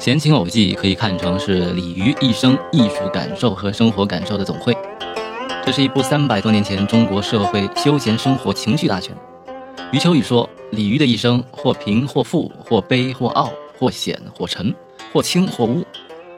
[0.02, 4.74] 《闲情偶记》可以看成是李渔一生艺术感受和生活感受的总汇。
[5.62, 9.14] 这是一部三百多年前中国社会休闲生活情趣大全。
[9.92, 14.74] 余秋雨说：“李渔的一生，或贫或富，或悲或傲，或险或沉，
[15.12, 15.84] 或清或污，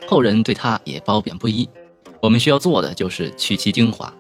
[0.09, 1.69] 后人对他也褒贬不一。
[2.21, 4.13] 我们需要做的就是取其精华。”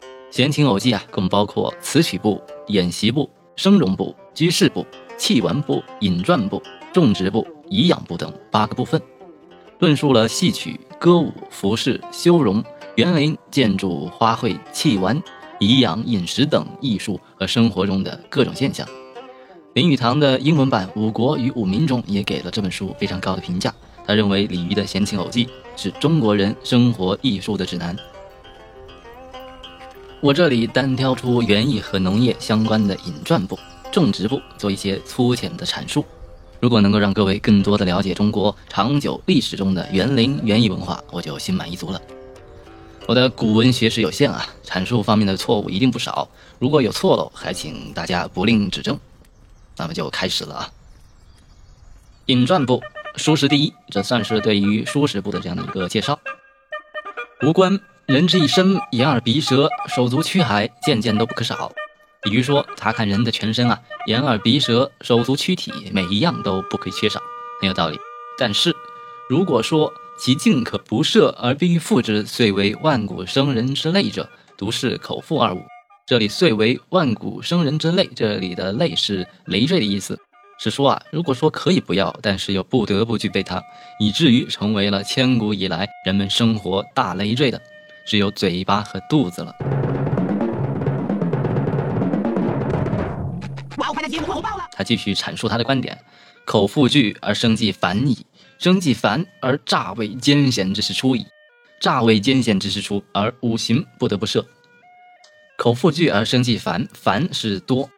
[0.30, 4.86] 《闲情偶记》啊，共包括词曲部、演习部、声容部、居士部、
[5.18, 7.46] 器玩部、引传部、种植部。
[7.68, 9.00] 颐养部等八个部分，
[9.78, 12.62] 论述了戏曲、歌舞、服饰、修容、
[12.96, 15.20] 园林、建筑、花卉、器玩、
[15.58, 18.86] 颐养、饮食等艺术和生活中的各种现象。
[19.74, 23.74] 林语堂的英文版《五国与五民》中也给了这本书非常高的评价。
[24.06, 27.96] 他认为李渔的《闲情偶记》是中国人生活艺术的指南。
[30.20, 33.58] 我这里单挑出园艺和农业相关的引传部、
[33.90, 36.04] 种植部，做一些粗浅的阐述。
[36.62, 42.00] 如果能够让各位更多的了解中国长久历史中的园林园艺文化，我就心满意足了。
[43.08, 46.28] 我的古文学识有限啊，阐述方面的错误一定不少。
[46.60, 48.96] 如果有错漏，还请大家不吝指正。
[49.76, 50.70] 那么就开始了啊。
[52.26, 52.80] 引传部，
[53.16, 56.16] 书识第一，这算是对于书识部的这样的一个介绍。
[57.44, 61.72] 五官，人之一生，眼耳鼻舌、手足躯骸，件件都不可少。
[62.22, 67.20] 比如说，查看人的全身啊，眼耳鼻舌、手足躯体，每一样都不可以缺少，
[67.60, 67.98] 很有道理。
[68.38, 68.74] 但是，
[69.28, 75.60] 如果说其尽可不摄而必欲复之，遂为万古生人之类者，独是口腹二物。
[76.06, 80.18] 这里“遂为万古生人之类”，这里的“类”是累赘的意思，
[80.60, 83.62] 是说啊，如果说可以不要，但是又不得不具备它，
[83.98, 87.60] 以至于成为了千古以来人们生活大累赘的，
[88.06, 89.54] 只有嘴巴和肚子了。
[94.72, 95.98] 他继续阐述他的观点：
[96.44, 98.26] 口腹具而生计繁矣，
[98.58, 101.26] 生计繁而诈为艰险之事出矣，
[101.80, 104.44] 诈为艰险之事出，而五行不得不赦。
[105.58, 107.88] 口腹具而生计繁，繁是多，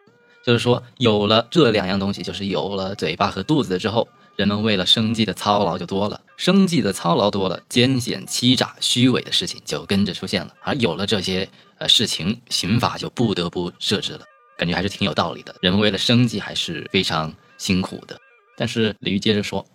[0.45, 11.49] 就是说有了这两样东西，就是有了嘴巴和肚子之后，人们为了生计的操劳就多了，生计的操劳多了，艰险、欺诈、虚伪的事情就跟着出现了，而有了这些
[11.79, 14.21] 呃事情，刑法就不得不设置了。
[14.57, 18.19] 感觉还是挺有道理的，人们为了生计还是非常辛苦的。
[18.57, 19.67] 但是李煜接着说：“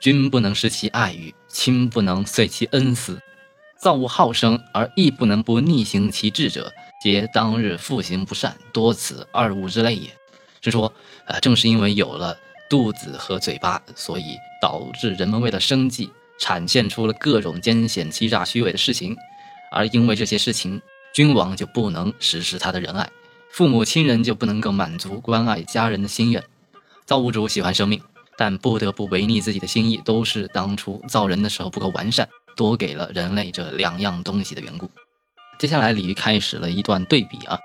[0.00, 3.20] 君不能失其爱欲，亲不能遂其恩思，
[3.78, 6.72] 造物好生而亦不能不逆行其志者，
[7.02, 10.10] 皆当日复行不善，多此二物之类也。”
[10.60, 10.92] 是说，
[11.26, 12.36] 呃，正是因为有了
[12.68, 19.16] 肚子和嘴巴，所以导致人们为了生计，产现出了各种艰险、欺诈、虚伪的事情，
[19.70, 20.82] 而因为这些事情，
[21.14, 23.08] 君王就不能实施他的仁爱。
[23.52, 26.42] 父母亲人就不能够满足关爱家人的心愿，
[27.04, 28.00] 造物主喜欢生命，
[28.38, 34.90] 但不得不违逆自己的心意，都是当初造人的时候不够完善，多给了人类这两样东西的缘故。
[35.58, 37.58] 接下来，李煜开始了一段对比啊，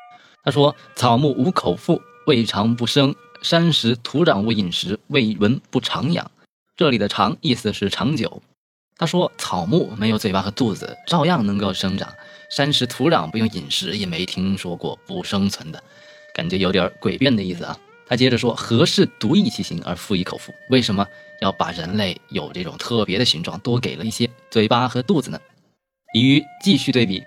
[0.43, 6.29] 他说：“草木无口腹，未尝不生；山石土壤无饮食，未闻不长养。”
[6.75, 8.41] 这里的“长”意思是长久。
[8.97, 12.09] 他说：“草木没有嘴巴和肚子，照样能够生长；
[12.49, 15.83] 山石土壤不用饮食，也没听说过不生存的，
[16.33, 20.53] 感觉有点诡辩的意思啊。”他接着说：“何事独异其形而复以口腹？
[20.69, 21.07] 为什么
[21.41, 25.39] 要把人类有这种特别的形状，多给了一些嘴巴和肚子呢？”
[26.13, 27.23] 李煜继续对比：“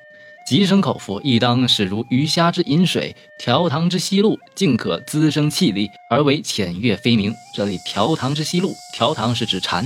[0.46, 9.84] 即生口腹，亦当使如鱼虾之饮水，调堂之吸露，尽可滋生气力，而为浅悦飞鸣。”这里“调堂之吸露”，调糖是指蝉。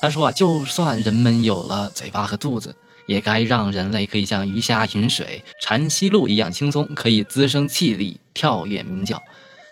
[0.00, 2.74] 他说啊，就算人们有了嘴巴和肚子，
[3.08, 9.20] 也该让人类可以像鱼虾饮水、蝉吸露一样轻松，可以滋生气力、跳跃鸣叫。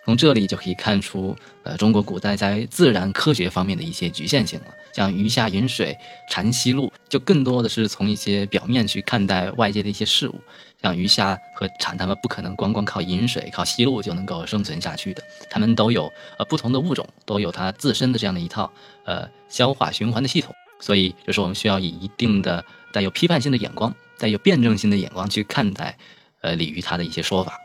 [0.03, 4.65] 从这里就可以看出，呃，中国古代在自然科学方面的一些局限性了。
[4.93, 5.95] 像鱼虾饮水、
[6.31, 10.35] 蝉吸露，就更多的是从一些表面去看待外界的一些事物。
[10.81, 15.21] 像鱼虾和蝉，它们不可能光光靠饮水、靠吸露就能够生存下去的。
[15.49, 18.71] 它们都有呃不同的物种，都有它自身的这样的一套
[19.03, 20.55] 呃消化循环的系统。
[20.79, 25.97] 所以，就是我们需要以一定的带有批判性的眼光，带有辩证性的眼光去看待
[26.41, 27.59] 呃鲤鱼它的一些说法。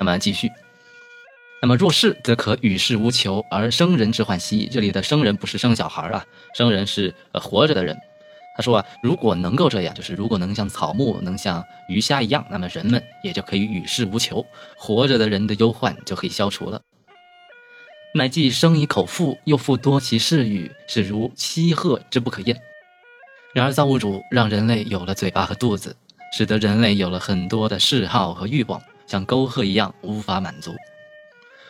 [0.00, 0.50] 那么继续。
[1.62, 4.68] 那么若是，则可与世无求而生人之患兮。
[4.70, 7.96] 这里的生人不是生小孩啊，生人是呃活着的人。
[8.56, 14.44] 他说啊，如果能够这样，就是如果能像草木、能像鱼虾一样，那么人们也就可以与世无求，
[14.76, 16.82] 活着的人的忧患就可以消除了。
[18.14, 22.60] 乃既生以口腹，又复多其嗜欲，是如七鹤之不可厌。
[23.54, 25.94] 然而造物主让人类有了嘴巴和肚子，
[26.32, 30.74] 使得人类有了很多的嗜好和欲望，像沟壑一样无法满足。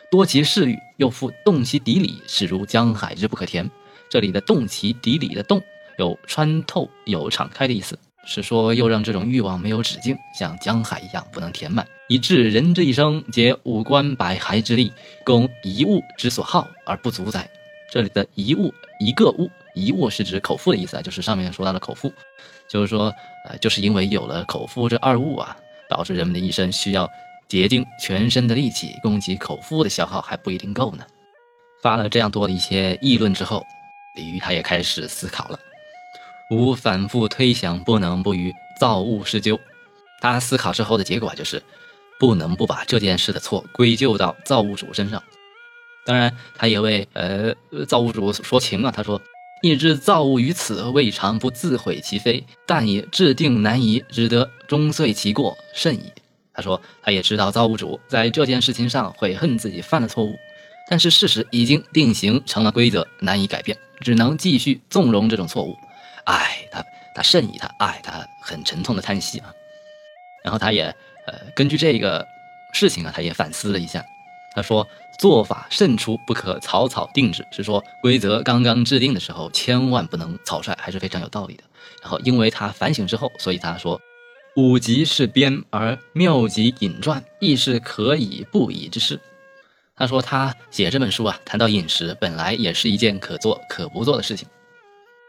[0.09, 3.69] 多其嗜欲，又复动其底里，是如江海之不可填。
[4.09, 5.61] 这里的动其底里的动，
[5.99, 7.95] 有穿透、有敞开的意思，
[8.25, 14.91] 是说又让这种欲望没有止境，像江海一样不能填满，以致人之一生皆五官百骸之力，
[15.23, 17.47] 供一物之所好而不足哉。
[17.91, 22.11] 这里的一物一个物一物是指口腹的意思啊，就是上面说到的口腹，
[22.69, 23.13] 就是说，
[23.47, 25.55] 呃，就是因为有了口腹这二物啊，
[25.89, 27.09] 导致人们的一生需要
[27.47, 31.05] 竭尽全身的力气供给口腹的消耗还不一定够呢。
[31.81, 33.63] 发了这样多的一些议论之后，
[34.15, 35.59] 李渔他也开始思考了。
[36.51, 39.59] 吾反复推想，不能不于造物施咎。
[40.21, 41.61] 他思考之后的结果就是，
[42.19, 45.21] 不能不把这件事的错归咎到造物主身上。
[46.05, 47.53] 当然，他也为呃
[47.85, 48.91] 造物主说情啊。
[48.91, 49.21] 他说
[49.65, 56.11] ：“亦知造物于此，未尝不自毁其非，但也制定难移，只得终遂其过甚矣。”
[56.53, 60.33] 他说，他也知道造物主在这件事情上悔恨自己犯了错误，
[60.89, 65.75] 但是事实已经定型成了规则，难以改变，只能继续纵容这种错误。
[66.25, 69.51] 唉，他他甚矣，他唉，他很沉痛的叹息啊。
[70.43, 70.83] 然后他也
[71.27, 72.25] 呃根据这个
[72.71, 74.05] 事情啊，他也反思了一下，
[74.55, 74.87] 他说。
[75.17, 81.63] 做法慎出，不可草草定制，是说规则刚刚制定的时候，千万不能草率，还是非常有道理的。
[82.01, 83.97] 然后，因为他反省之后，所以他说
[84.57, 89.17] ：“五极是编，而妙极引传，亦是可以不以之事。”
[89.95, 94.45] 他说他写这本书啊，谈到饮食，本来也是一件可做可不做的事情。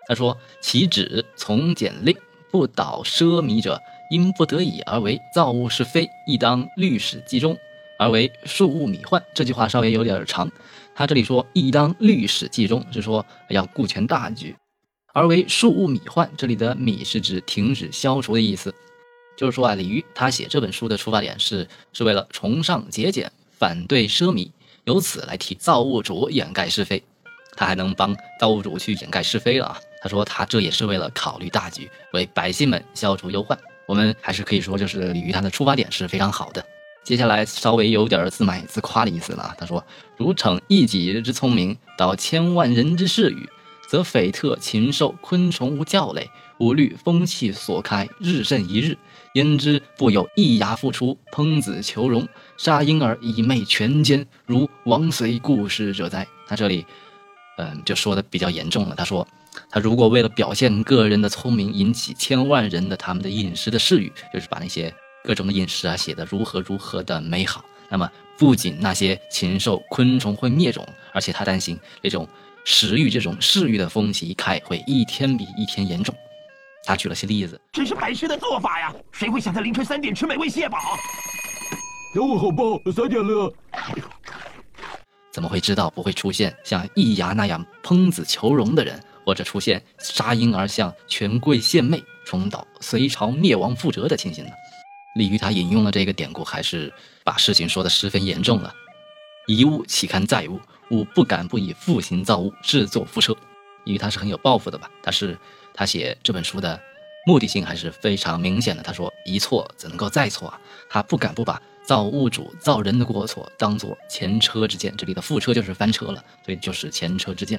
[0.09, 2.17] 他说：“其旨从简令，
[2.51, 3.81] 不蹈奢靡者，
[4.11, 7.57] 因不得已而为造物是非，亦当律史记中。”
[7.99, 10.51] 而为庶务米患，这句话稍微有点长。
[10.95, 14.55] 他这里说“亦当律史记中”，是说要顾全大局。
[15.13, 18.75] 而为庶务米患，这里的“米”是指停止消除的意思。
[19.37, 24.51] 就是说啊，李渔他写这本书的出发点是是为了崇尚节俭，反对奢靡，
[24.85, 27.03] 由此来替造物主掩盖是非。
[27.55, 29.79] 他还能帮造物主去掩盖是非了啊！
[30.03, 33.59] 他说他这也是为了考虑大局，为百姓们消除忧患。
[33.87, 36.65] 我们还是可以说，就是李渔他的出发点是非常好的。
[37.07, 39.55] 接下来稍微有点自卖自夸的意思了啊。
[39.57, 39.83] 他说
[40.19, 43.49] ：“如逞一己之聪明，导千万人之视语，
[43.89, 48.99] 则匪特禽兽昆虫无教类，无虑风气所开，日甚一日。
[49.35, 52.27] 焉知不有一牙复出，烹子求荣，
[52.57, 56.85] 杀婴儿以媚权奸，如王随故事者哉？”他这里，
[57.59, 58.97] 嗯，就说的比较严重了。
[58.97, 59.25] 他说，
[59.71, 64.93] 他如果为了表现个人的聪明，引起千万人的他们的饮食的嗜欲，就是把那些。
[65.27, 67.65] 各种的饮食啊，写的如何如何的美好。
[67.89, 68.09] 那么，
[68.39, 72.29] 不仅那些禽兽昆虫会灭种，而且他担心这种
[72.65, 76.15] 食欲、这种嗜欲的风气一开，会一天比一天严重。
[76.85, 78.95] 他举了些例子，这是白痴的做法呀！
[79.11, 80.79] 谁会想在凌晨三点吃美味蟹堡？
[82.15, 82.63] 等我好吧，
[82.95, 83.53] 三点了。
[85.33, 94.51] 怎么会知道不会出现像易牙那样烹子求荣的人，或者出现杀婴儿向权贵献媚，重蹈隋朝灭亡覆辙的情形呢？
[95.17, 96.93] 李渔他引用了这个典故，还是
[97.25, 98.75] 把事情说的十分严重了。
[99.47, 100.61] 一物岂堪再物？
[100.91, 103.35] 吾不敢不以复行造物，制作复车。
[103.85, 104.91] 因为他是很有抱负的吧？
[105.03, 105.39] 他是
[105.73, 106.79] 他写这本书的
[107.27, 108.83] 目的性还是非常明显的。
[108.83, 110.61] 他说一错怎能够再错啊？
[110.91, 114.93] 他不敢不把造物主造人的过错当做前车之鉴。
[114.99, 117.59] 这里的覆车就是翻车了，所以就是前车之鉴。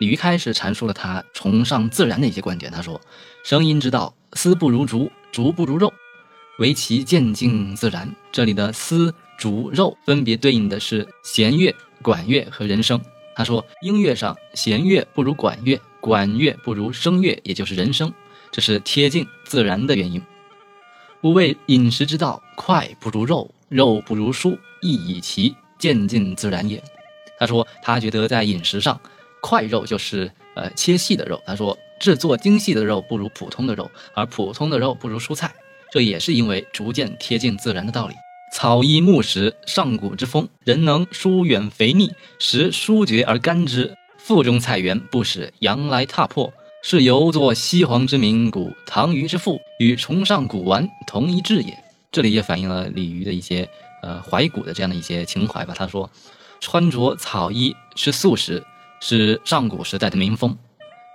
[0.00, 2.72] 李渔开始阐述了他崇尚自然的一些观点。
[2.72, 3.00] 他说：
[3.44, 5.92] 声音之道，丝不如竹，竹不如肉。
[6.58, 13.00] 为其渐进自然，这里的丝、竹、肉分别对应的是弦乐、管乐和人声。
[13.34, 18.12] 他说，音乐上弦乐不如管乐，管乐不如声乐，也就是人声，
[18.52, 20.22] 这是贴近自然的原因。
[21.22, 26.80] 吾谓饮食之道，快不如肉，肉不如蔬，亦以其渐进自然也。
[27.36, 29.00] 他说，他觉得在饮食上，
[29.40, 31.42] 快肉就是呃切细的肉。
[31.44, 35.52] 他说，制作精细的肉不如普通的肉，而普通的肉不如蔬菜。
[35.94, 38.16] 这也是因为逐渐贴近自然的道理。
[38.52, 40.48] 草衣木食，上古之风。
[40.64, 42.10] 人能疏远肥腻，
[42.40, 43.96] 食疏绝而甘之。
[44.18, 46.52] 腹中菜园，不使羊来踏破。
[46.82, 51.78] 是犹作西皇之名，古唐虞之父，与崇尚古玩同一志也。
[52.10, 53.68] 这里也反映了李渔的一些
[54.02, 55.74] 呃怀古的这样的一些情怀吧。
[55.78, 56.10] 他说，
[56.58, 58.64] 穿着草衣，吃素食，
[58.98, 60.58] 是上古时代的民风。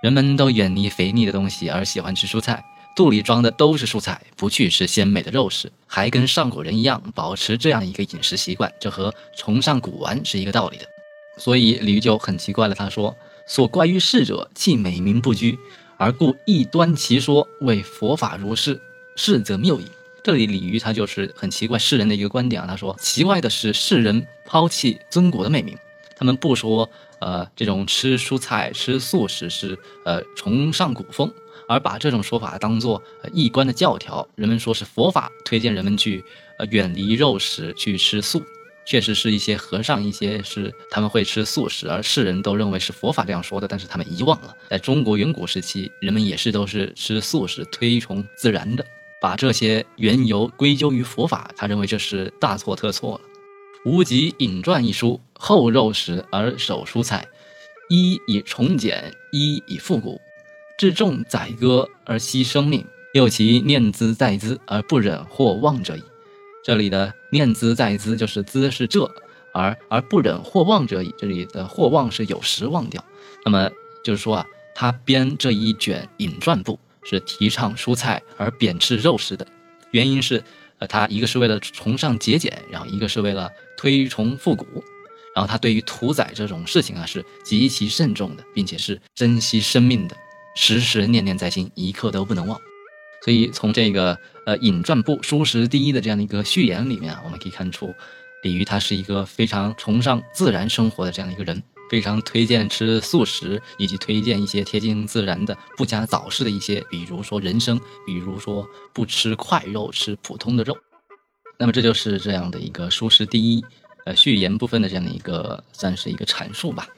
[0.02, 2.64] 人们都远离肥腻的东西，而喜欢吃蔬菜。
[2.96, 10.84] 肚里装的都是蔬菜，不去吃鲜美的肉食，还跟上古人一样保持这样一个饮食习惯，这和崇尚古玩是一个道理的。
[11.38, 13.16] 所以李渔就很奇怪了，他说
[13.46, 15.58] ：“所怪于世者，既美名不居，
[15.96, 18.78] 而故异端其说，为佛法如是，
[19.16, 19.84] 是则谬矣。”
[20.22, 22.66] 这里李渔他就是很奇怪世人的一个观点啊。
[22.68, 25.74] 他说：“奇怪的是世人抛弃尊古的美名。”
[26.18, 26.86] 他们不说
[27.20, 31.32] 呃这种吃蔬菜、吃素食是呃崇尚古风，
[31.70, 33.00] 而把这种说法当做
[33.32, 34.26] 一关的教条。
[34.34, 36.24] 人们说是佛法推荐人们去
[36.58, 38.42] 呃远离肉食，去吃素。
[38.84, 48.84] 确实是一些和尚，一些是他们会吃素食，而世人都认为是佛法这样说的，但是他们遗忘了，在中国远古时期，人们也是都是吃素食，推崇自然的，
[49.20, 53.20] 把这些缘由归咎于佛法，他认为这是大错特错了。
[53.88, 57.24] 《无极隐传》一书，后肉食而守蔬菜，
[57.90, 60.20] 一以重简，一以复古，
[60.80, 66.02] 至重宰割而惜生命，又其念兹在兹而不忍或忘者矣。
[66.64, 69.04] 这里的念兹在兹，就是兹是这，
[69.52, 71.14] 而而不忍或忘者矣。
[71.18, 73.04] 这里的或忘是有时忘掉。
[73.44, 73.70] 那么
[74.02, 79.46] 就是说啊，他编这一卷引传部是提倡蔬菜而贬斥肉食的，
[79.90, 80.42] 原因是，
[80.78, 84.64] 呃，他一个是为了崇尚节俭，然后一个是为了推崇复古，
[85.34, 90.16] 然后他对于屠宰这种事情啊是极其慎重的，并且是珍惜生命的，
[90.54, 92.60] 时时念念在心，一刻都不能忘。
[93.22, 97.94] 所以从这个呃引传部书食第一的这样的一个序言里面啊，我们可以看出，
[98.42, 110.74] 李渔他是一个非常崇尚自然生活的这样的一个人，非常推荐吃素食，以及推荐一些贴近自然的、不加早市的一些，比如说人参，比如说不吃块肉，吃普通的肉。
[111.58, 113.62] 那么这就是这样的一个书食第一
[114.06, 116.88] 呃序言部分的这样的一个算是一个阐述吧。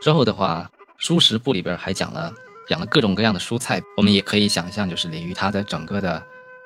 [0.00, 2.34] 之后的话，书食部里边还讲了。
[2.68, 6.22] 养了各种各样的蔬菜，我们也可以想象，就是鲤鱼它的整个的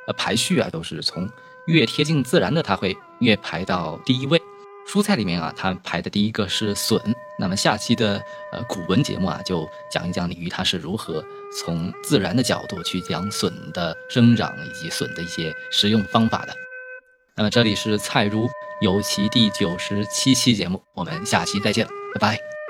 [0.06, 1.28] 呃排序啊，都是从
[1.66, 4.40] 越贴近自然的，它会越排到第一位。
[4.84, 7.00] 蔬菜里面啊，它排的第一个是笋。
[7.38, 8.20] 那么下期的
[8.52, 11.24] 呃古文节目啊，就讲一讲鲤鱼它是如何
[11.56, 16.54] 从自然的角度去讲笋的生长以及笋的一些食用方法的。
[17.36, 18.48] 那么这里是菜如
[18.80, 22.61] 有其第九十七期节目，我们下期再见，拜拜。